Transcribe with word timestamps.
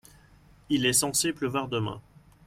Il 0.69 0.87
est 0.87 0.93
censé 0.93 1.31
pleuvoir 1.31 1.67
demain. 1.67 2.01